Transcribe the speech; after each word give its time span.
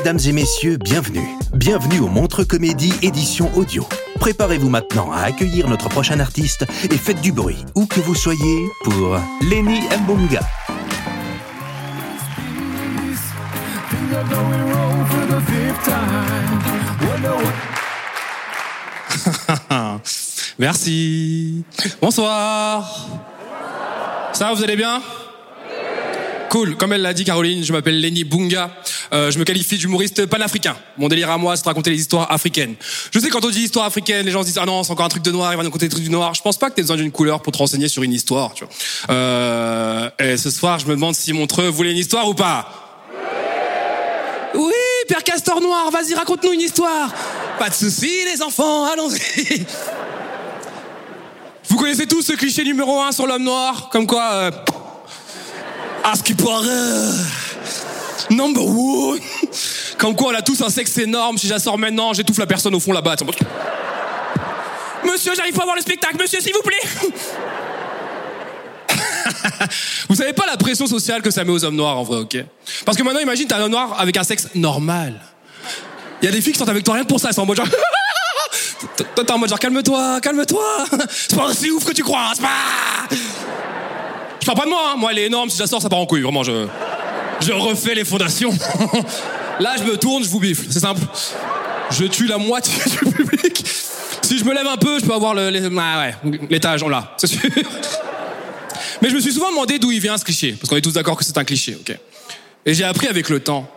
Mesdames 0.00 0.18
et 0.28 0.32
messieurs, 0.32 0.78
bienvenue. 0.78 1.36
Bienvenue 1.52 2.00
au 2.00 2.08
Montre 2.08 2.42
Comédie 2.42 2.94
édition 3.02 3.50
audio. 3.54 3.86
Préparez-vous 4.18 4.70
maintenant 4.70 5.12
à 5.12 5.20
accueillir 5.24 5.68
notre 5.68 5.90
prochain 5.90 6.20
artiste 6.20 6.64
et 6.90 6.96
faites 6.96 7.20
du 7.20 7.32
bruit, 7.32 7.66
où 7.74 7.84
que 7.84 8.00
vous 8.00 8.14
soyez, 8.14 8.64
pour 8.82 9.18
Lenny 9.42 9.80
Mbonga. 10.00 10.40
Merci. 20.58 21.62
Bonsoir. 22.00 23.06
Ça 24.32 24.54
vous 24.54 24.64
allez 24.64 24.76
bien? 24.76 25.02
Cool. 26.48 26.76
Comme 26.76 26.94
elle 26.94 27.02
l'a 27.02 27.12
dit, 27.12 27.24
Caroline, 27.24 27.62
je 27.62 27.72
m'appelle 27.72 28.00
Lenny 28.00 28.24
Bunga. 28.24 28.70
Euh, 29.12 29.30
je 29.30 29.38
me 29.38 29.44
qualifie 29.44 29.76
d'humoriste 29.78 30.26
panafricain. 30.26 30.76
Mon 30.98 31.08
délire 31.08 31.30
à 31.30 31.38
moi, 31.38 31.56
c'est 31.56 31.62
de 31.62 31.68
raconter 31.68 31.90
les 31.90 32.00
histoires 32.00 32.30
africaines. 32.30 32.74
Je 33.12 33.18
sais 33.18 33.28
quand 33.28 33.44
on 33.44 33.50
dit 33.50 33.62
histoire 33.62 33.86
africaine, 33.86 34.24
les 34.24 34.32
gens 34.32 34.42
se 34.42 34.46
disent 34.46 34.58
ah 34.58 34.66
non, 34.66 34.82
c'est 34.82 34.92
encore 34.92 35.06
un 35.06 35.10
truc 35.10 35.22
de 35.22 35.32
noir, 35.32 35.52
il 35.52 35.56
va 35.56 35.62
nous 35.62 35.68
raconter 35.68 35.86
des 35.86 35.90
trucs 35.90 36.04
du 36.04 36.10
noir. 36.10 36.34
Je 36.34 36.42
pense 36.42 36.58
pas 36.58 36.70
que 36.70 36.76
t'aies 36.76 36.82
besoin 36.82 36.96
d'une 36.96 37.10
couleur 37.10 37.42
pour 37.42 37.52
te 37.52 37.58
renseigner 37.58 37.88
sur 37.88 38.02
une 38.02 38.12
histoire. 38.12 38.54
Tu 38.54 38.64
vois. 38.64 38.72
Euh, 39.10 40.10
et 40.18 40.36
ce 40.36 40.50
soir, 40.50 40.78
je 40.78 40.86
me 40.86 40.92
demande 40.92 41.14
si 41.14 41.32
Montreux 41.32 41.68
voulait 41.68 41.92
une 41.92 41.98
histoire 41.98 42.28
ou 42.28 42.34
pas. 42.34 42.90
Oui, 44.54 44.72
Père 45.08 45.22
Castor 45.22 45.60
Noir, 45.60 45.90
vas-y, 45.90 46.14
raconte-nous 46.14 46.52
une 46.52 46.60
histoire. 46.60 47.12
Pas 47.58 47.68
de 47.68 47.74
soucis, 47.74 48.24
les 48.32 48.42
enfants, 48.42 48.86
allons-y. 48.86 49.64
Vous 51.68 51.76
connaissez 51.76 52.06
tous 52.06 52.22
ce 52.22 52.32
cliché 52.32 52.64
numéro 52.64 53.00
un 53.00 53.12
sur 53.12 53.26
l'homme 53.26 53.44
noir, 53.44 53.90
comme 53.92 54.06
quoi. 54.06 54.30
Euh, 54.32 54.50
à 56.02 56.16
ce 56.16 56.22
qui 56.22 56.34
paraît. 56.34 57.39
Number 58.30 58.64
one. 58.64 59.20
Comme 59.98 60.14
quoi, 60.14 60.32
on 60.32 60.34
a 60.34 60.42
tous 60.42 60.60
un 60.62 60.70
sexe 60.70 60.96
énorme. 60.98 61.36
Si 61.36 61.46
j'assors 61.46 61.76
maintenant, 61.76 62.12
j'étouffe 62.12 62.38
la 62.38 62.46
personne 62.46 62.74
au 62.74 62.80
fond 62.80 62.92
là-bas. 62.92 63.16
Monsieur, 65.04 65.32
j'arrive 65.34 65.54
pas 65.54 65.62
à 65.62 65.64
voir 65.64 65.76
le 65.76 65.82
spectacle. 65.82 66.16
Monsieur, 66.18 66.40
s'il 66.40 66.52
vous 66.54 66.62
plaît. 66.62 66.78
vous 70.08 70.14
savez 70.14 70.32
pas 70.32 70.46
la 70.46 70.56
pression 70.56 70.86
sociale 70.86 71.22
que 71.22 71.30
ça 71.30 71.44
met 71.44 71.50
aux 71.50 71.64
hommes 71.64 71.76
noirs 71.76 71.98
en 71.98 72.04
vrai, 72.04 72.18
ok? 72.18 72.44
Parce 72.84 72.96
que 72.96 73.02
maintenant, 73.02 73.20
imagine, 73.20 73.46
t'as 73.46 73.58
un 73.58 73.62
homme 73.62 73.72
noir 73.72 73.96
avec 73.98 74.16
un 74.16 74.24
sexe 74.24 74.48
normal. 74.54 75.20
Il 76.22 76.26
y 76.26 76.28
a 76.28 76.32
des 76.32 76.40
filles 76.40 76.52
qui 76.52 76.58
sont 76.58 76.68
avec 76.68 76.84
toi 76.84 76.94
rien 76.94 77.04
pour 77.04 77.18
ça. 77.18 77.28
Elles 77.28 77.34
sont 77.34 77.42
en 77.42 77.46
mode 77.46 77.56
genre. 77.56 77.66
Toi, 78.96 79.24
t'es 79.24 79.30
en 79.32 79.38
mode 79.38 79.50
genre 79.50 79.58
calme-toi, 79.58 80.20
calme-toi. 80.22 80.86
C'est 81.10 81.36
pas 81.36 81.46
aussi 81.46 81.70
ouf 81.70 81.84
que 81.84 81.92
tu 81.92 82.02
crois. 82.02 82.32
C'est 82.34 82.42
pas. 82.42 83.16
Je 84.40 84.46
parle 84.46 84.58
pas 84.58 84.64
de 84.64 84.70
moi, 84.70 84.80
hein. 84.86 84.96
moi 84.96 85.12
elle 85.12 85.18
est 85.18 85.26
énorme, 85.26 85.50
si 85.50 85.58
je 85.58 85.66
ça 85.66 85.88
part 85.88 85.98
en 85.98 86.06
couille, 86.06 86.22
vraiment 86.22 86.42
je. 86.42 86.66
Je 87.40 87.52
refais 87.52 87.94
les 87.94 88.04
fondations. 88.04 88.52
Là 89.60 89.74
je 89.78 89.84
me 89.84 89.96
tourne, 89.96 90.24
je 90.24 90.28
vous 90.28 90.40
bifle, 90.40 90.66
c'est 90.70 90.80
simple. 90.80 91.02
Je 91.90 92.04
tue 92.04 92.26
la 92.26 92.38
moitié 92.38 92.74
du 93.02 93.12
public. 93.12 93.64
Si 94.22 94.38
je 94.38 94.44
me 94.44 94.54
lève 94.54 94.66
un 94.66 94.76
peu, 94.76 94.98
je 94.98 95.04
peux 95.04 95.14
avoir 95.14 95.34
ah 95.36 95.50
l'étage 96.48 96.82
en 96.82 96.88
là, 96.88 97.14
c'est 97.16 97.26
sûr. 97.26 97.40
Mais 99.02 99.08
je 99.08 99.14
me 99.14 99.20
suis 99.20 99.32
souvent 99.32 99.50
demandé 99.50 99.78
d'où 99.78 99.90
il 99.90 100.00
vient 100.00 100.16
ce 100.16 100.24
cliché, 100.24 100.52
parce 100.52 100.68
qu'on 100.68 100.76
est 100.76 100.82
tous 100.82 100.92
d'accord 100.92 101.16
que 101.16 101.24
c'est 101.24 101.36
un 101.38 101.44
cliché, 101.44 101.74
ok. 101.74 101.96
Et 102.66 102.74
j'ai 102.74 102.84
appris 102.84 103.06
avec 103.08 103.28
le 103.28 103.40
temps 103.40 103.68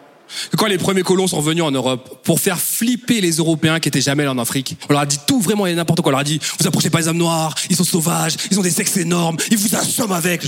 que 0.52 0.58
quand 0.58 0.66
les 0.66 0.78
premiers 0.78 1.04
colons 1.04 1.28
sont 1.28 1.38
revenus 1.38 1.64
en 1.64 1.72
Europe, 1.72 2.20
pour 2.24 2.40
faire 2.40 2.60
flipper 2.60 3.22
les 3.22 3.38
Européens 3.38 3.80
qui 3.80 3.88
étaient 3.88 4.02
jamais 4.02 4.24
allés 4.24 4.32
en 4.32 4.38
Afrique, 4.38 4.76
on 4.90 4.94
leur 4.94 5.02
a 5.04 5.06
dit 5.06 5.20
tout 5.26 5.40
vraiment 5.40 5.66
et 5.66 5.74
n'importe 5.74 6.02
quoi. 6.02 6.10
On 6.10 6.12
leur 6.12 6.22
a 6.22 6.26
dit, 6.26 6.40
vous 6.60 6.68
approchez 6.68 6.90
pas 6.90 7.00
les 7.00 7.08
hommes 7.08 7.18
noirs, 7.18 7.56
ils 7.70 7.76
sont 7.76 7.84
sauvages, 7.84 8.36
ils 8.52 8.60
ont 8.60 8.64
des 8.64 8.72
sexes 8.72 8.98
énormes, 8.98 9.38
ils 9.50 9.58
vous 9.58 9.76
assomment 9.76 10.14
avec. 10.14 10.46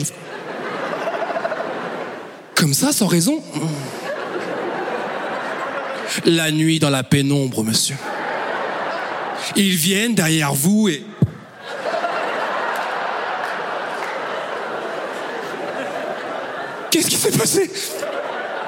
Comme 2.55 2.73
ça, 2.73 2.91
sans 2.91 3.07
raison. 3.07 3.43
La 6.25 6.51
nuit 6.51 6.79
dans 6.79 6.89
la 6.89 7.03
pénombre, 7.03 7.63
monsieur. 7.63 7.95
Ils 9.55 9.75
viennent 9.75 10.15
derrière 10.15 10.53
vous 10.53 10.87
et... 10.87 11.05
Qu'est-ce 16.89 17.07
qui 17.07 17.17
s'est 17.17 17.37
passé? 17.37 17.69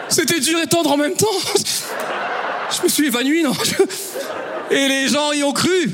C'était 0.09 0.41
dur 0.41 0.59
et 0.61 0.67
tendre 0.67 0.91
en 0.91 0.97
même 0.97 1.15
temps. 1.15 1.25
Je 2.75 2.83
me 2.83 2.89
suis 2.89 3.07
évanoui, 3.07 3.43
non? 3.43 3.53
Et 4.69 4.87
les 4.87 5.07
gens 5.07 5.31
y 5.31 5.43
ont 5.43 5.53
cru. 5.53 5.89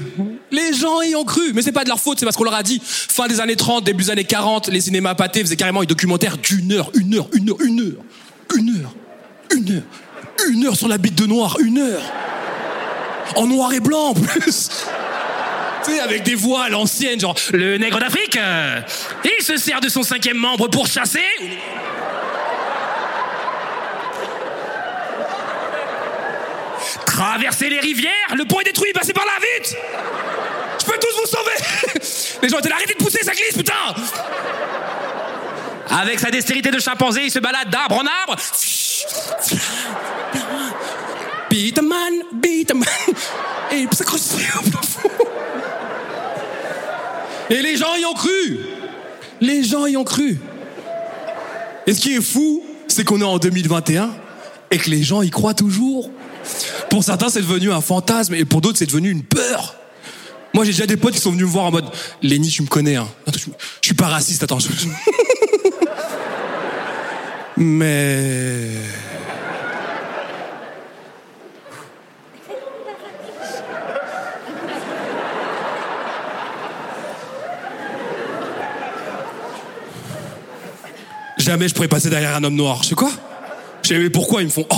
Les 0.53 0.71
gens 0.71 1.01
y 1.01 1.15
ont 1.15 1.25
cru. 1.25 1.51
Mais 1.53 1.63
c'est 1.63 1.71
pas 1.71 1.83
de 1.83 1.89
leur 1.89 1.99
faute, 1.99 2.19
c'est 2.19 2.25
parce 2.25 2.37
qu'on 2.37 2.43
leur 2.43 2.53
a 2.53 2.61
dit, 2.61 2.79
fin 2.85 3.27
des 3.27 3.39
années 3.39 3.55
30, 3.55 3.83
début 3.83 4.03
des 4.03 4.11
années 4.11 4.23
40, 4.23 4.67
les 4.67 4.81
cinémas 4.81 5.15
pâtés 5.15 5.41
faisaient 5.41 5.55
carrément 5.55 5.81
un 5.81 5.85
documentaire 5.85 6.37
d'une 6.37 6.71
heure, 6.73 6.91
une 6.93 7.15
heure, 7.15 7.27
une 7.33 7.49
heure, 7.49 7.57
une 7.59 7.79
heure, 7.79 8.03
une 8.55 8.69
heure, 8.69 8.93
une 9.51 9.71
heure, 9.71 9.83
une 10.49 10.65
heure 10.67 10.75
sur 10.75 10.87
la 10.87 10.99
bite 10.99 11.15
de 11.15 11.25
noir, 11.25 11.57
une 11.59 11.79
heure. 11.79 12.03
En 13.35 13.47
noir 13.47 13.73
et 13.73 13.79
blanc 13.79 14.09
en 14.09 14.13
plus. 14.13 14.69
Tu 15.83 15.91
sais, 15.91 15.99
avec 15.99 16.21
des 16.21 16.35
voix 16.35 16.65
à 16.65 16.69
l'ancienne, 16.69 17.19
genre, 17.19 17.35
le 17.51 17.77
nègre 17.79 17.99
d'Afrique, 17.99 18.37
euh, 18.37 18.79
il 19.25 19.43
se 19.43 19.57
sert 19.57 19.81
de 19.81 19.89
son 19.89 20.03
cinquième 20.03 20.37
membre 20.37 20.67
pour 20.67 20.85
chasser. 20.85 21.19
Traverser 27.07 27.69
les 27.69 27.79
rivières, 27.79 28.35
le 28.35 28.45
pont 28.45 28.59
est 28.59 28.65
détruit, 28.65 28.93
passez 28.93 29.13
par 29.13 29.25
là, 29.25 29.31
vite 29.57 29.75
tous 31.03 31.21
vous 31.21 31.27
sauver 31.27 32.37
Les 32.41 32.49
gens 32.49 32.59
étaient 32.59 32.69
là, 32.69 32.75
arrêtez 32.75 32.93
de 32.93 33.03
pousser, 33.03 33.19
ça 33.23 33.33
glisse, 33.33 33.57
putain 33.57 33.73
Avec 35.89 36.19
sa 36.19 36.31
dextérité 36.31 36.71
de 36.71 36.79
chimpanzé, 36.79 37.21
il 37.25 37.31
se 37.31 37.39
balade 37.39 37.69
d'arbre 37.69 37.97
en 37.97 38.05
arbre. 38.05 38.35
Beat 41.49 41.77
a 41.77 41.81
man, 41.81 42.13
beat 42.33 42.73
man. 42.73 42.87
Et 43.71 43.79
il 43.79 43.93
s'accroche 43.93 44.21
au. 44.55 44.73
Et 47.49 47.61
les 47.61 47.77
gens 47.77 47.93
y 47.95 48.05
ont 48.05 48.13
cru 48.13 48.59
Les 49.41 49.63
gens 49.63 49.85
y 49.85 49.97
ont 49.97 50.03
cru 50.03 50.39
Et 51.85 51.93
ce 51.93 51.99
qui 51.99 52.15
est 52.15 52.21
fou, 52.21 52.63
c'est 52.87 53.03
qu'on 53.03 53.19
est 53.21 53.25
en 53.25 53.37
2021 53.37 54.09
et 54.71 54.77
que 54.77 54.89
les 54.89 55.03
gens 55.03 55.21
y 55.21 55.29
croient 55.29 55.53
toujours. 55.53 56.09
Pour 56.89 57.03
certains, 57.03 57.29
c'est 57.29 57.41
devenu 57.41 57.71
un 57.71 57.81
fantasme 57.81 58.33
et 58.33 58.45
pour 58.45 58.61
d'autres, 58.61 58.79
c'est 58.79 58.87
devenu 58.87 59.11
une 59.11 59.23
peur. 59.23 59.75
Moi, 60.53 60.65
j'ai 60.65 60.71
déjà 60.71 60.85
des 60.85 60.97
potes 60.97 61.15
qui 61.15 61.19
sont 61.19 61.31
venus 61.31 61.45
me 61.45 61.51
voir 61.51 61.65
en 61.65 61.71
mode 61.71 61.89
Lenny, 62.21 62.47
tu 62.49 62.61
me 62.61 62.67
connais, 62.67 62.95
hein. 62.95 63.07
je, 63.33 63.39
suis 63.81 63.95
pas 63.95 64.07
raciste, 64.07 64.43
attends. 64.43 64.59
Mais. 67.57 68.69
Jamais 81.39 81.67
je 81.67 81.73
pourrais 81.73 81.87
passer 81.87 82.09
derrière 82.09 82.35
un 82.35 82.43
homme 82.43 82.55
noir. 82.55 82.83
Je 82.83 82.89
sais 82.89 82.95
quoi? 82.95 83.11
Je 83.81 83.89
sais 83.89 84.09
pourquoi 84.11 84.41
ils 84.41 84.45
me 84.45 84.51
font 84.51 84.65
Oh 84.69 84.75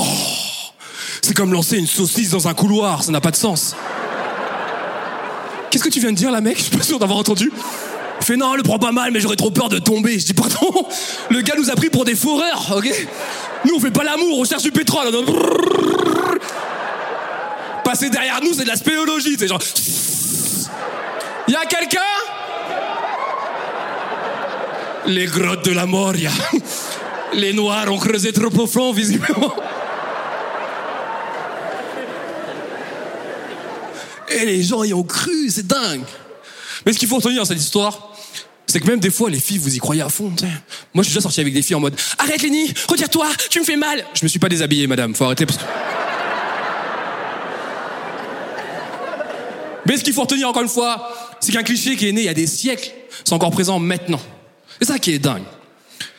C'est 1.21 1.35
comme 1.35 1.53
lancer 1.53 1.77
une 1.77 1.85
saucisse 1.85 2.31
dans 2.31 2.47
un 2.47 2.53
couloir, 2.53 3.03
ça 3.03 3.11
n'a 3.11 3.21
pas 3.21 3.31
de 3.31 3.35
sens. 3.35 3.75
Que 5.85 5.89
tu 5.91 5.99
viens 5.99 6.11
de 6.11 6.17
dire 6.17 6.31
là 6.31 6.41
mec? 6.41 6.57
Je 6.57 6.63
suis 6.63 6.75
pas 6.75 6.81
sûr 6.83 6.97
d'avoir 6.97 7.19
entendu. 7.19 7.51
Il 8.19 8.25
fait 8.25 8.37
non, 8.37 8.55
le 8.55 8.63
prends 8.63 8.79
pas 8.79 8.91
mal, 8.91 9.11
mais 9.11 9.19
j'aurais 9.19 9.35
trop 9.35 9.51
peur 9.51 9.69
de 9.69 9.77
tomber. 9.77 10.17
Je 10.17 10.25
dis 10.25 10.33
pardon, 10.33 10.87
le 11.29 11.41
gars 11.41 11.53
nous 11.59 11.69
a 11.69 11.75
pris 11.75 11.91
pour 11.91 12.05
des 12.05 12.15
foreurs, 12.15 12.73
ok? 12.75 13.07
Nous 13.65 13.75
on 13.75 13.79
fait 13.79 13.91
pas 13.91 14.03
l'amour, 14.03 14.39
on 14.39 14.43
cherche 14.45 14.63
du 14.63 14.71
pétrole. 14.71 15.11
Passer 17.83 18.09
derrière 18.09 18.39
nous, 18.41 18.55
c'est 18.55 18.63
de 18.63 18.67
la 18.67 18.77
spéologie, 18.77 19.35
c'est 19.37 19.47
genre. 19.47 19.61
Y 21.49 21.55
a 21.55 21.65
quelqu'un? 21.67 21.99
Les 25.05 25.27
grottes 25.27 25.65
de 25.65 25.71
la 25.71 25.85
mort. 25.85 26.13
Les 27.33 27.53
noirs 27.53 27.93
ont 27.93 27.99
creusé 27.99 28.33
trop 28.33 28.49
profond, 28.49 28.91
visiblement. 28.91 29.53
Et 34.35 34.45
les 34.45 34.63
gens 34.63 34.83
y 34.83 34.93
ont 34.93 35.03
cru, 35.03 35.49
c'est 35.49 35.65
dingue. 35.65 36.03
Mais 36.85 36.93
ce 36.93 36.99
qu'il 36.99 37.07
faut 37.07 37.15
retenir 37.15 37.37
dans 37.37 37.45
cette 37.45 37.59
histoire, 37.59 38.13
c'est 38.67 38.79
que 38.79 38.87
même 38.87 38.99
des 38.99 39.11
fois, 39.11 39.29
les 39.29 39.39
filles, 39.39 39.57
vous 39.57 39.73
y 39.73 39.79
croyez 39.79 40.01
à 40.01 40.09
fond. 40.09 40.31
t'sais. 40.35 40.47
Moi, 40.93 41.03
je 41.03 41.03
suis 41.03 41.13
déjà 41.13 41.21
sorti 41.21 41.39
avec 41.39 41.53
des 41.53 41.61
filles 41.61 41.75
en 41.75 41.79
mode 41.79 41.95
Arrête, 42.17 42.41
Lenny, 42.41 42.73
retire-toi, 42.89 43.27
tu 43.49 43.59
me 43.59 43.65
fais 43.65 43.77
mal. 43.77 44.03
Je 44.13 44.25
me 44.25 44.27
suis 44.27 44.39
pas 44.39 44.49
déshabillé, 44.49 44.87
madame, 44.87 45.15
faut 45.15 45.23
arrêter 45.23 45.45
parce 45.45 45.59
que. 45.59 45.63
Mais 49.87 49.97
ce 49.97 50.03
qu'il 50.03 50.13
faut 50.13 50.21
retenir 50.21 50.49
encore 50.49 50.63
une 50.63 50.67
fois, 50.67 51.37
c'est 51.39 51.51
qu'un 51.51 51.63
cliché 51.63 51.95
qui 51.95 52.09
est 52.09 52.11
né 52.11 52.21
il 52.21 52.25
y 52.25 52.29
a 52.29 52.33
des 52.33 52.47
siècles, 52.47 52.91
c'est 53.23 53.33
encore 53.33 53.51
présent 53.51 53.79
maintenant. 53.79 54.19
C'est 54.79 54.87
ça 54.87 54.97
qui 54.99 55.11
est 55.13 55.19
dingue. 55.19 55.43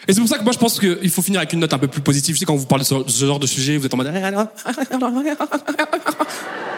Et 0.09 0.13
c'est 0.15 0.21
pour 0.21 0.29
ça 0.29 0.39
que 0.39 0.45
moi 0.45 0.53
je 0.53 0.59
pense 0.59 0.79
qu'il 0.79 1.11
faut 1.11 1.21
finir 1.21 1.41
avec 1.41 1.53
une 1.53 1.59
note 1.59 1.75
un 1.75 1.79
peu 1.79 1.89
plus 1.89 2.01
positive. 2.01 2.37
Je 2.37 2.41
sais 2.41 2.47
quand 2.47 2.55
vous 2.55 2.67
parlez 2.67 2.85
de 2.85 2.89
ce, 2.89 2.95
ce 3.09 3.27
genre 3.27 3.41
de 3.41 3.47
sujet, 3.47 3.77
vous 3.77 3.87
êtes 3.87 3.93
en 3.93 3.97
mode. 3.97 4.07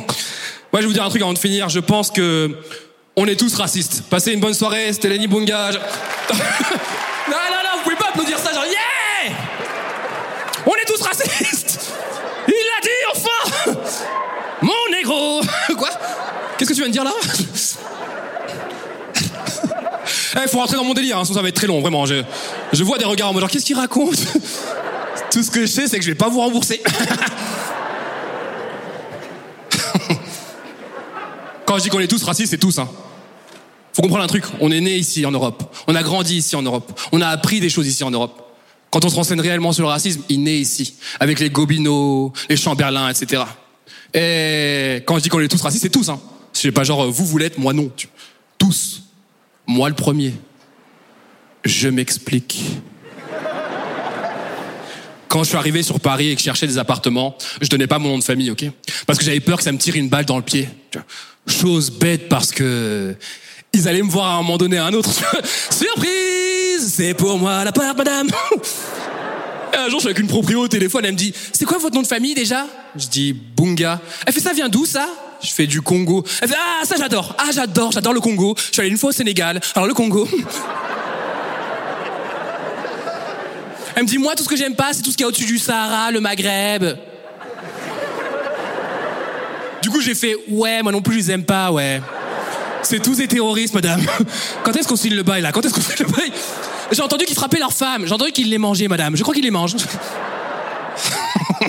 Moi, 0.72 0.80
je 0.80 0.80
vais 0.80 0.86
vous 0.86 0.92
dire 0.92 1.04
un 1.04 1.08
truc 1.08 1.22
avant 1.22 1.32
de 1.32 1.38
finir. 1.38 1.68
Je 1.68 1.80
pense 1.80 2.10
que 2.10 2.56
on 3.16 3.26
est 3.26 3.36
tous 3.36 3.54
racistes. 3.54 4.02
Passez 4.10 4.32
une 4.32 4.40
bonne 4.40 4.54
soirée. 4.54 4.92
C'était 4.92 5.08
Lenny 5.08 5.26
Bunga. 5.26 5.70
Non, 7.28 7.34
non, 7.34 7.56
non, 7.56 7.78
vous 7.78 7.82
pouvez 7.82 7.96
pas 7.96 8.10
applaudir 8.10 8.38
ça. 8.38 8.52
Genre, 8.52 8.64
yeah 8.64 9.34
On 10.64 10.70
est 10.74 10.84
tous 10.86 11.02
racistes. 11.02 11.92
Il 12.46 12.52
l'a 12.52 12.80
dit 12.82 12.88
enfin. 13.12 13.80
Mon 14.62 14.72
négro. 14.92 15.40
Quoi? 15.76 15.90
Qu'est-ce 16.56 16.70
que 16.70 16.74
tu 16.74 16.80
viens 16.82 16.88
de 16.88 16.92
dire 16.92 17.02
là? 17.02 17.12
Il 20.40 20.48
faut 20.48 20.58
rentrer 20.58 20.76
dans 20.76 20.84
mon 20.84 20.94
délire, 20.94 21.18
hein, 21.18 21.24
sinon 21.24 21.36
ça 21.38 21.42
va 21.42 21.48
être 21.48 21.56
très 21.56 21.66
long, 21.66 21.80
vraiment. 21.80 22.06
Je, 22.06 22.22
je 22.72 22.84
vois 22.84 22.98
des 22.98 23.04
regards 23.04 23.30
en 23.30 23.32
mode 23.32 23.40
genre, 23.40 23.50
qu'est-ce 23.50 23.64
qu'il 23.64 23.76
raconte? 23.76 24.16
Tout 25.32 25.42
ce 25.42 25.50
que 25.50 25.62
je 25.62 25.66
sais, 25.66 25.88
c'est 25.88 25.98
que 25.98 26.04
je 26.04 26.10
vais 26.10 26.16
pas 26.16 26.28
vous 26.28 26.40
rembourser. 26.40 26.80
Quand 31.66 31.78
je 31.78 31.82
dis 31.82 31.88
qu'on 31.88 32.00
est 32.00 32.06
tous 32.06 32.22
racistes, 32.22 32.50
c'est 32.50 32.58
tous. 32.58 32.78
Hein. 32.78 32.88
Faut 33.92 34.02
comprendre 34.02 34.24
un 34.24 34.28
truc. 34.28 34.44
On 34.60 34.70
est 34.70 34.80
né 34.80 34.96
ici 34.96 35.26
en 35.26 35.32
Europe. 35.32 35.74
On 35.88 35.94
a 35.94 36.02
grandi 36.02 36.36
ici 36.36 36.54
en 36.54 36.62
Europe. 36.62 36.98
On 37.12 37.20
a 37.20 37.28
appris 37.28 37.60
des 37.60 37.68
choses 37.68 37.88
ici 37.88 38.04
en 38.04 38.10
Europe. 38.10 38.42
Quand 38.90 39.04
on 39.04 39.08
se 39.08 39.16
renseigne 39.16 39.40
réellement 39.40 39.72
sur 39.72 39.82
le 39.82 39.88
racisme, 39.88 40.22
il 40.28 40.42
naît 40.42 40.58
ici, 40.58 40.94
avec 41.18 41.40
les 41.40 41.50
Gobineau, 41.50 42.32
les 42.48 42.56
Chamberlain, 42.56 43.08
etc. 43.08 43.42
Et 44.14 45.02
quand 45.06 45.18
je 45.18 45.24
dis 45.24 45.28
qu'on 45.28 45.40
est 45.40 45.48
tous 45.48 45.60
racistes, 45.60 45.82
c'est 45.82 45.90
tous. 45.90 46.08
Hein. 46.08 46.20
C'est 46.52 46.72
pas 46.72 46.84
genre 46.84 47.04
euh, 47.04 47.10
vous 47.10 47.26
vous 47.26 47.36
l'êtes, 47.36 47.58
moi 47.58 47.72
non. 47.72 47.90
Tous. 48.58 49.02
Moi 49.66 49.88
le 49.88 49.94
premier. 49.94 50.34
Je 51.64 51.88
m'explique. 51.88 52.62
Quand 55.36 55.44
je 55.44 55.48
suis 55.50 55.58
arrivé 55.58 55.82
sur 55.82 56.00
Paris 56.00 56.30
et 56.30 56.34
que 56.34 56.40
je 56.40 56.44
cherchais 56.46 56.66
des 56.66 56.78
appartements, 56.78 57.36
je 57.60 57.68
donnais 57.68 57.86
pas 57.86 57.98
mon 57.98 58.08
nom 58.08 58.18
de 58.18 58.24
famille, 58.24 58.50
ok? 58.50 58.70
Parce 59.06 59.18
que 59.18 59.24
j'avais 59.26 59.40
peur 59.40 59.58
que 59.58 59.64
ça 59.64 59.70
me 59.70 59.76
tire 59.76 59.94
une 59.94 60.08
balle 60.08 60.24
dans 60.24 60.38
le 60.38 60.42
pied. 60.42 60.66
Chose 61.46 61.90
bête 61.90 62.30
parce 62.30 62.52
que 62.52 63.14
ils 63.74 63.86
allaient 63.86 64.02
me 64.02 64.08
voir 64.08 64.28
à 64.28 64.34
un 64.36 64.36
moment 64.38 64.56
donné 64.56 64.78
à 64.78 64.86
un 64.86 64.94
autre. 64.94 65.10
Surprise 65.70 66.90
C'est 66.90 67.12
pour 67.12 67.38
moi 67.38 67.64
l'appart, 67.64 67.98
madame 67.98 68.28
Et 69.74 69.76
un 69.76 69.90
jour, 69.90 69.98
je 69.98 70.06
suis 70.06 70.08
avec 70.08 70.20
une 70.20 70.26
proprio 70.26 70.62
au 70.62 70.68
téléphone, 70.68 71.04
elle 71.04 71.12
me 71.12 71.18
dit 71.18 71.34
C'est 71.52 71.66
quoi 71.66 71.76
votre 71.76 71.94
nom 71.94 72.00
de 72.00 72.06
famille 72.06 72.32
déjà? 72.32 72.66
Je 72.96 73.06
dis 73.06 73.34
Bunga. 73.34 74.00
Elle 74.26 74.32
fait 74.32 74.40
Ça 74.40 74.54
vient 74.54 74.70
d'où 74.70 74.86
ça? 74.86 75.06
Je 75.42 75.50
fais 75.50 75.66
du 75.66 75.82
Congo. 75.82 76.24
Elle 76.40 76.48
fait 76.48 76.56
Ah, 76.56 76.86
ça 76.86 76.94
j'adore 76.96 77.36
Ah, 77.36 77.50
j'adore, 77.52 77.92
j'adore 77.92 78.14
le 78.14 78.20
Congo. 78.20 78.54
Je 78.56 78.72
suis 78.72 78.80
allé 78.80 78.88
une 78.88 78.96
fois 78.96 79.10
au 79.10 79.12
Sénégal. 79.12 79.60
Alors 79.74 79.86
le 79.86 79.92
Congo. 79.92 80.26
Elle 83.96 84.02
me 84.02 84.08
dit, 84.08 84.18
moi, 84.18 84.34
tout 84.36 84.44
ce 84.44 84.48
que 84.48 84.56
j'aime 84.56 84.74
pas, 84.74 84.92
c'est 84.92 85.00
tout 85.00 85.10
ce 85.10 85.16
qu'il 85.16 85.24
y 85.24 85.24
a 85.24 85.28
au-dessus 85.28 85.46
du 85.46 85.58
Sahara, 85.58 86.10
le 86.10 86.20
Maghreb. 86.20 86.84
Du 89.82 89.88
coup, 89.88 90.02
j'ai 90.02 90.14
fait, 90.14 90.36
ouais, 90.50 90.82
moi 90.82 90.92
non 90.92 91.00
plus, 91.00 91.14
je 91.14 91.18
les 91.18 91.30
aime 91.30 91.44
pas, 91.44 91.72
ouais. 91.72 92.02
C'est 92.82 93.02
tous 93.02 93.16
des 93.16 93.26
terroristes, 93.26 93.72
madame. 93.72 94.02
Quand 94.64 94.76
est-ce 94.76 94.86
qu'on 94.86 94.96
signe 94.96 95.14
le 95.14 95.22
bail, 95.22 95.40
là? 95.40 95.50
Quand 95.50 95.64
est-ce 95.64 95.72
qu'on 95.72 95.80
signe 95.80 96.06
le 96.06 96.12
bail? 96.12 96.30
J'ai 96.92 97.00
entendu 97.00 97.24
qu'ils 97.24 97.36
frappaient 97.36 97.58
leurs 97.58 97.72
femmes. 97.72 98.06
J'ai 98.06 98.12
entendu 98.12 98.32
qu'ils 98.32 98.50
les 98.50 98.58
mangeaient, 98.58 98.86
madame. 98.86 99.16
Je 99.16 99.22
crois 99.22 99.34
qu'ils 99.34 99.44
les 99.44 99.50
mangent. 99.50 99.76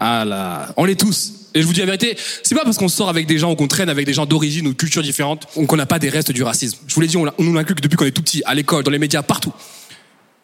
ah 0.00 0.24
là, 0.24 0.74
on 0.76 0.84
l'est 0.84 0.98
tous. 0.98 1.34
Et 1.54 1.62
je 1.62 1.66
vous 1.68 1.72
dis 1.72 1.78
la 1.80 1.86
vérité, 1.86 2.18
c'est 2.42 2.56
pas 2.56 2.64
parce 2.64 2.78
qu'on 2.78 2.88
sort 2.88 3.08
avec 3.08 3.26
des 3.28 3.38
gens 3.38 3.52
ou 3.52 3.54
qu'on 3.54 3.68
traîne 3.68 3.88
avec 3.88 4.06
des 4.06 4.12
gens 4.12 4.26
d'origine 4.26 4.66
ou 4.66 4.72
de 4.72 4.76
culture 4.76 5.02
différentes 5.02 5.46
qu'on 5.68 5.76
n'a 5.76 5.86
pas 5.86 6.00
des 6.00 6.08
restes 6.08 6.32
du 6.32 6.42
racisme. 6.42 6.78
Je 6.88 6.94
vous 6.96 7.00
l'ai 7.00 7.06
dit, 7.06 7.16
on, 7.16 7.26
on 7.38 7.42
nous 7.44 7.54
l'inculque 7.54 7.80
depuis 7.80 7.96
qu'on 7.96 8.06
est 8.06 8.10
tout 8.10 8.22
petit, 8.22 8.42
à 8.44 8.54
l'école, 8.54 8.82
dans 8.82 8.90
les 8.90 8.98
médias, 8.98 9.22
partout. 9.22 9.52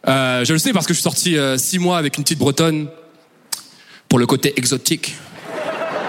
Euh, 0.09 0.45
je 0.45 0.53
le 0.53 0.59
sais 0.59 0.73
parce 0.73 0.87
que 0.87 0.95
je 0.95 0.99
suis 0.99 1.03
sorti 1.03 1.37
euh, 1.37 1.59
six 1.59 1.79
mois 1.79 1.99
avec 1.99 2.17
une 2.17 2.25
petite 2.25 2.39
bretonne 2.39 2.89
pour 4.09 4.19
le 4.19 4.27
côté 4.27 4.55
exotique. 4.57 5.15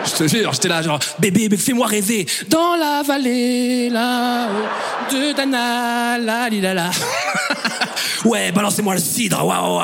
Je 0.05 0.11
te 0.11 0.27
jure, 0.27 0.53
j'étais 0.53 0.67
là 0.67 0.81
genre 0.81 0.99
bébé, 1.19 1.55
fais-moi 1.57 1.85
rêver 1.85 2.25
dans 2.49 2.75
la 2.75 3.03
vallée 3.05 3.89
là-haut 3.89 5.13
de 5.13 5.35
Dana, 5.35 6.17
la 6.17 6.49
li, 6.49 6.61
ouais, 8.25 8.51
balancez-moi 8.51 8.95
le 8.95 8.99
cidre, 8.99 9.45
waouh. 9.45 9.81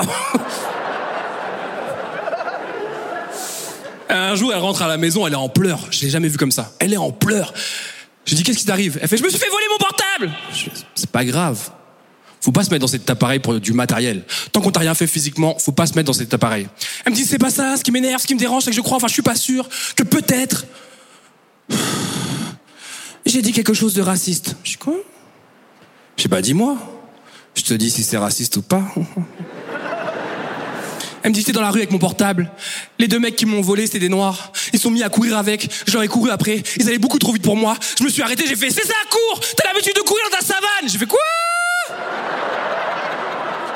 Un 4.09 4.35
jour, 4.35 4.51
elle 4.53 4.59
rentre 4.59 4.81
à 4.81 4.87
la 4.87 4.97
maison, 4.97 5.27
elle 5.27 5.33
est 5.33 5.37
en 5.37 5.49
pleurs. 5.49 5.79
Je 5.91 6.01
l'ai 6.01 6.09
jamais 6.09 6.29
vue 6.29 6.37
comme 6.37 6.51
ça. 6.51 6.71
Elle 6.79 6.93
est 6.93 6.97
en 6.97 7.11
pleurs. 7.11 7.53
Je 8.25 8.35
dis 8.35 8.43
qu'est-ce 8.43 8.59
qui 8.59 8.65
t'arrive? 8.65 8.97
Elle 9.01 9.07
fait 9.07 9.17
je 9.17 9.23
me 9.23 9.29
suis 9.29 9.37
fait 9.37 9.49
voler 9.49 9.65
mon 9.69 9.77
portable. 9.77 10.31
C'est 10.95 11.11
pas 11.11 11.25
grave. 11.25 11.69
Faut 12.41 12.51
pas 12.51 12.63
se 12.63 12.69
mettre 12.69 12.81
dans 12.81 12.87
cet 12.87 13.09
appareil 13.09 13.39
pour 13.39 13.59
du 13.59 13.73
matériel. 13.73 14.23
Tant 14.51 14.61
qu'on 14.61 14.71
t'a 14.71 14.79
rien 14.79 14.93
fait 14.93 15.07
physiquement, 15.07 15.57
faut 15.59 15.71
pas 15.71 15.87
se 15.87 15.93
mettre 15.95 16.07
dans 16.07 16.13
cet 16.13 16.33
appareil. 16.33 16.67
Elle 17.05 17.11
me 17.11 17.17
dit 17.17 17.25
c'est 17.25 17.37
pas 17.37 17.49
ça, 17.49 17.77
ce 17.77 17.83
qui 17.83 17.91
m'énerve, 17.91 18.21
ce 18.21 18.27
qui 18.27 18.35
me 18.35 18.39
dérange, 18.39 18.63
c'est 18.63 18.69
que 18.69 18.75
je 18.75 18.81
crois, 18.81 18.97
enfin 18.97 19.07
je 19.07 19.13
suis 19.13 19.21
pas 19.21 19.35
sûr, 19.35 19.67
que 19.95 20.03
peut-être 20.03 20.65
j'ai 23.25 23.41
dit 23.41 23.51
quelque 23.51 23.73
chose 23.73 23.93
de 23.93 24.01
raciste. 24.01 24.55
Je 24.63 24.71
dis 24.71 24.77
quoi? 24.77 24.95
Je 26.15 26.23
sais 26.23 26.29
pas, 26.29 26.41
dis-moi. 26.41 26.77
Je 27.55 27.63
te 27.63 27.73
dis 27.73 27.89
si 27.89 28.03
c'est 28.03 28.17
raciste 28.17 28.57
ou 28.57 28.61
pas. 28.61 28.83
Elle 31.23 31.31
me 31.31 31.33
dit, 31.33 31.41
j'étais 31.41 31.51
dans 31.51 31.61
la 31.61 31.71
rue 31.71 31.79
avec 31.79 31.91
mon 31.91 31.97
portable. 31.97 32.49
Les 32.99 33.07
deux 33.07 33.19
mecs 33.19 33.35
qui 33.35 33.45
m'ont 33.45 33.61
volé, 33.61 33.85
c'était 33.85 33.99
des 33.99 34.07
noirs. 34.07 34.53
Ils 34.71 34.79
sont 34.79 34.91
mis 34.91 35.03
à 35.03 35.09
courir 35.09 35.37
avec. 35.37 35.69
Je 35.85 35.91
leur 35.91 36.03
ai 36.03 36.07
couru 36.07 36.29
après. 36.29 36.63
Ils 36.77 36.87
allaient 36.87 36.99
beaucoup 36.99 37.19
trop 37.19 37.33
vite 37.33 37.43
pour 37.43 37.57
moi. 37.57 37.75
Je 37.99 38.03
me 38.03 38.09
suis 38.09 38.21
arrêté, 38.21 38.45
j'ai 38.47 38.55
fait, 38.55 38.69
c'est 38.69 38.85
ça, 38.85 38.93
cours 39.09 39.41
T'as 39.57 39.67
l'habitude 39.73 39.95
de 39.95 40.01
courir 40.01 40.23
dans 40.31 40.37
ta 40.37 40.45
savane 40.45 40.87
J'ai 40.87 40.97
fait, 40.97 41.05
quoi? 41.05 41.19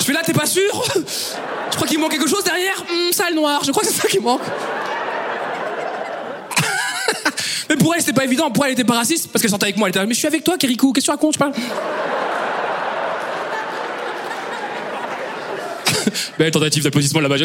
Je 0.02 0.06
fais 0.08 0.14
là, 0.14 0.22
t'es 0.26 0.34
pas 0.34 0.48
sûr 0.48 0.64
Je 1.70 1.76
crois 1.76 1.88
qu'il 1.88 2.00
manque 2.00 2.10
quelque 2.12 2.28
chose 2.28 2.44
derrière 2.44 2.84
Hum, 2.90 3.12
Ça, 3.12 3.30
le 3.30 3.36
noir. 3.36 3.64
Je 3.64 3.70
crois 3.72 3.84
que 3.84 3.90
c'est 3.90 4.02
ça 4.02 4.08
qui 4.08 4.18
manque. 4.20 4.42
Mais 7.70 7.76
pour 7.78 7.94
elle, 7.94 8.00
c'était 8.02 8.14
pas 8.14 8.24
évident. 8.26 8.50
Pour 8.50 8.66
elle, 8.66 8.72
elle 8.72 8.80
était 8.80 8.84
pas 8.84 8.96
raciste 8.96 9.32
parce 9.32 9.42
qu'elle 9.44 9.52
sortait 9.52 9.66
avec 9.68 9.78
moi. 9.78 9.88
Elle 9.88 9.92
était 9.92 10.00
là, 10.00 10.06
mais 10.08 10.14
je 10.16 10.20
suis 10.20 10.28
avec 10.28 10.44
toi, 10.44 10.58
Kirikou. 10.58 10.92
Qu'est-ce 10.92 11.06
que 11.06 11.12
tu 11.12 11.16
racontes? 11.16 11.36
Je 11.36 11.40
parle. 11.40 11.54
Belle 16.40 16.50
tentative 16.52 16.84
d'applaudissement 16.84 17.22
là-bas. 17.22 17.36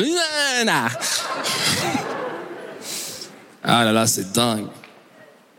Ah 3.63 3.85
là 3.85 3.93
là, 3.93 4.07
c'est 4.07 4.33
dingue. 4.33 4.67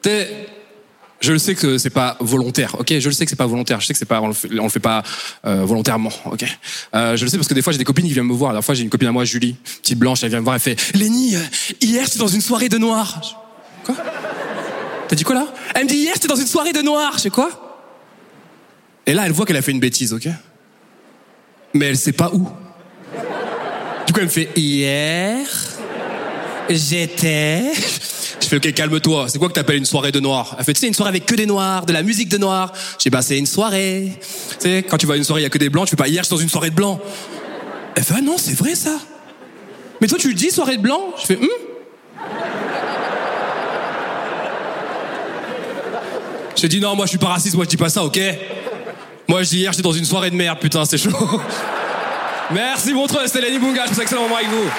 T'es- 0.02 0.48
Je 1.20 1.32
le 1.34 1.40
sais 1.40 1.56
que 1.56 1.78
c'est 1.80 1.90
pas 1.90 2.16
volontaire, 2.20 2.76
ok? 2.80 3.00
Je 3.00 3.08
le 3.08 3.14
sais 3.14 3.26
que 3.26 3.30
c'est 3.30 3.36
pas 3.36 3.48
volontaire. 3.48 3.82
Je 3.82 3.88
sais 3.88 3.94
que 3.94 4.00
c'est 4.00 4.06
pas, 4.06 4.22
on 4.22 4.28
le 4.28 4.34
fait, 4.34 4.50
on 4.60 4.70
fait 4.70 4.80
pas 4.80 5.02
euh, 5.46 5.66
volontairement, 5.66 6.12
ok? 6.26 6.46
Euh, 6.94 7.18
Je 7.18 7.26
le 7.26 7.32
sais 7.32 7.38
parce 7.38 7.48
que 7.48 7.56
des 7.56 7.64
fois 7.64 7.74
j'ai 7.74 7.80
des 7.80 7.86
copines 7.86 8.06
qui 8.06 8.14
viennent 8.14 8.28
me 8.28 8.34
voir. 8.34 8.54
La 8.54 8.62
fois 8.62 8.76
j'ai 8.76 8.84
une 8.84 8.90
copine 8.90 9.08
à 9.08 9.12
moi, 9.12 9.26
Julie, 9.26 9.56
petite 9.82 9.98
blanche, 9.98 10.24
elle 10.24 10.30
vient 10.30 10.40
me 10.40 10.44
voir, 10.44 10.56
elle 10.56 10.62
fait 10.62 10.96
Lenny, 10.96 11.36
euh, 11.36 11.40
hier 11.82 12.06
j'étais 12.06 12.20
dans 12.20 12.28
une 12.28 12.42
soirée 12.42 12.70
de 12.70 12.78
noir. 12.78 13.20
Quoi? 13.84 13.96
T'as 15.08 15.16
dit 15.16 15.24
quoi 15.24 15.36
là? 15.36 15.48
Elle 15.74 15.86
me 15.86 15.90
dit 15.90 15.96
hier 15.96 16.14
j'étais 16.14 16.28
dans 16.28 16.36
une 16.36 16.46
soirée 16.48 16.74
de 16.74 16.82
noir. 16.82 17.14
Je 17.16 17.22
sais 17.24 17.30
quoi? 17.30 17.50
Et 19.08 19.14
là 19.14 19.26
elle 19.26 19.32
voit 19.32 19.46
qu'elle 19.46 19.58
a 19.58 19.62
fait 19.64 19.72
une 19.72 19.80
bêtise, 19.80 20.14
ok? 20.14 20.28
Mais 21.74 21.88
elle 21.88 21.98
sait 21.98 22.12
pas 22.12 22.30
où. 22.32 22.48
Du 24.06 24.14
coup 24.14 24.20
elle 24.20 24.26
me 24.26 24.30
fait 24.30 24.50
hier 24.56 25.48
j'étais. 26.70 27.72
Je 28.48 28.52
fais 28.52 28.66
ok 28.66 28.74
calme-toi. 28.76 29.26
C'est 29.28 29.40
quoi 29.40 29.50
que 29.50 29.54
t'appelles 29.54 29.76
une 29.76 29.84
soirée 29.84 30.14
de 30.14 30.22
noir? 30.22 30.56
Elle 30.58 30.64
fait 30.64 30.72
tu 30.72 30.80
sais 30.80 30.88
une 30.88 30.94
soirée 30.94 31.10
avec 31.10 31.26
que 31.26 31.36
des 31.36 31.46
noirs, 31.46 31.86
de 31.86 31.92
la 31.92 32.02
musique 32.02 32.30
de 32.30 32.38
noirs. 32.38 32.72
J'ai 32.98 33.10
bah 33.10 33.22
c'est 33.22 33.38
une 33.38 33.46
soirée. 33.46 34.14
Tu 34.22 34.56
sais 34.60 34.86
quand 34.90 34.98
tu 34.98 35.06
vas 35.06 35.16
à 35.16 35.18
une 35.18 35.26
soirée 35.26 35.42
il 35.42 35.44
y 35.44 35.48
a 35.48 35.50
que 35.50 35.58
des 35.58 35.70
blancs, 35.70 35.86
tu 35.86 35.90
fais 35.90 35.98
pas 35.98 36.08
hier 36.08 36.24
j'étais 36.24 36.34
dans 36.34 36.42
une 36.42 36.48
soirée 36.48 36.70
de 36.70 36.76
blancs. 36.76 36.98
Elle 37.96 38.04
fait 38.04 38.14
ah 38.20 38.22
non 38.22 38.38
c'est 38.38 38.58
vrai 38.58 38.74
ça. 38.76 39.00
Mais 40.00 40.08
toi 40.08 40.18
tu 40.18 40.30
le 40.30 40.34
dis 40.34 40.50
soirée 40.50 40.78
de 40.78 40.82
blancs? 40.82 41.02
Je 41.20 41.26
fais 41.26 41.36
hum. 41.36 41.50
J'ai 46.56 46.70
dit 46.70 46.80
non, 46.80 46.96
moi 46.96 47.06
je 47.06 47.10
suis 47.10 47.18
pas 47.18 47.28
raciste, 47.28 47.56
moi 47.56 47.66
je 47.66 47.70
dis 47.72 47.76
pas 47.76 47.90
ça, 47.90 48.06
ok? 48.06 48.18
Moi 49.28 49.44
je 49.44 49.50
dis 49.50 49.58
hier 49.58 49.74
j'étais 49.74 49.84
dans 49.84 49.92
une 49.92 50.06
soirée 50.06 50.32
de 50.32 50.38
merde, 50.38 50.60
putain, 50.60 50.86
c'est 50.86 50.98
chaud. 50.98 51.12
Merci 52.52 52.94
Montreux, 52.94 53.28
c'était 53.28 53.42
Lenny 53.42 53.60
Bunga, 53.60 53.84
je 53.88 54.00
un 54.00 54.04
excellent 54.04 54.22
moment 54.22 54.38
avec 54.38 54.48
vous. 54.48 54.70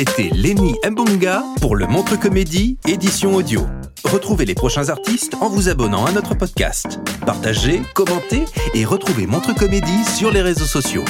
C'était 0.00 0.30
Lenny 0.34 0.76
Mbunga 0.82 1.42
pour 1.60 1.76
le 1.76 1.86
Montre 1.86 2.18
Comédie, 2.18 2.78
édition 2.88 3.34
audio. 3.34 3.66
Retrouvez 4.02 4.46
les 4.46 4.54
prochains 4.54 4.88
artistes 4.88 5.34
en 5.42 5.50
vous 5.50 5.68
abonnant 5.68 6.06
à 6.06 6.12
notre 6.12 6.34
podcast. 6.34 6.98
Partagez, 7.26 7.82
commentez 7.94 8.46
et 8.72 8.86
retrouvez 8.86 9.26
Montre 9.26 9.54
Comédie 9.54 10.04
sur 10.06 10.30
les 10.30 10.40
réseaux 10.40 10.64
sociaux. 10.64 11.04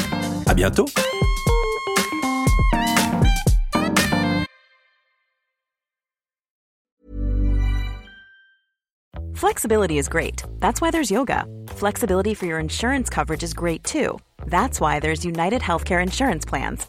À 0.48 0.54
bientôt! 0.54 0.86
Flexibility 9.34 9.98
is 9.98 10.08
great. 10.08 10.42
That's 10.58 10.80
why 10.80 10.90
there's 10.90 11.12
yoga. 11.12 11.44
Flexibility 11.76 12.34
for 12.34 12.46
your 12.46 12.58
insurance 12.58 13.08
coverage 13.08 13.44
is 13.44 13.54
great 13.54 13.84
too. 13.84 14.18
That's 14.48 14.80
why 14.80 14.98
there's 14.98 15.24
United 15.24 15.62
Healthcare 15.62 16.02
Insurance 16.02 16.44
Plans. 16.44 16.88